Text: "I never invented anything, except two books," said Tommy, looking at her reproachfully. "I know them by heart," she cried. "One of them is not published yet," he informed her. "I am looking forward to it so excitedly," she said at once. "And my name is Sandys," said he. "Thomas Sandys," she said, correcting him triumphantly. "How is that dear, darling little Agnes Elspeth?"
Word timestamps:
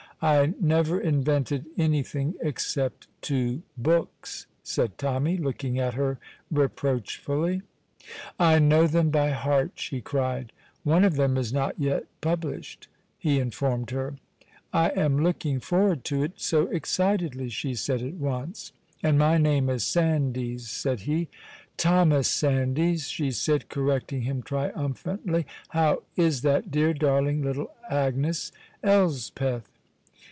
"I 0.23 0.53
never 0.61 0.99
invented 1.01 1.65
anything, 1.79 2.35
except 2.43 3.07
two 3.23 3.63
books," 3.75 4.45
said 4.61 4.99
Tommy, 4.99 5.35
looking 5.35 5.79
at 5.79 5.95
her 5.95 6.19
reproachfully. 6.51 7.63
"I 8.37 8.59
know 8.59 8.85
them 8.85 9.09
by 9.09 9.31
heart," 9.31 9.71
she 9.73 9.99
cried. 9.99 10.51
"One 10.83 11.03
of 11.03 11.15
them 11.15 11.37
is 11.37 11.51
not 11.51 11.77
published 12.21 12.87
yet," 13.19 13.29
he 13.33 13.39
informed 13.39 13.89
her. 13.89 14.17
"I 14.71 14.89
am 14.89 15.17
looking 15.23 15.59
forward 15.59 16.03
to 16.03 16.21
it 16.21 16.33
so 16.35 16.67
excitedly," 16.67 17.49
she 17.49 17.73
said 17.73 18.03
at 18.03 18.13
once. 18.13 18.73
"And 19.01 19.17
my 19.17 19.39
name 19.39 19.71
is 19.71 19.83
Sandys," 19.83 20.69
said 20.69 20.99
he. 20.99 21.29
"Thomas 21.77 22.27
Sandys," 22.27 23.07
she 23.07 23.31
said, 23.31 23.69
correcting 23.69 24.21
him 24.21 24.43
triumphantly. 24.43 25.47
"How 25.69 26.03
is 26.15 26.43
that 26.43 26.69
dear, 26.69 26.93
darling 26.93 27.41
little 27.41 27.71
Agnes 27.89 28.51
Elspeth?" 28.83 29.67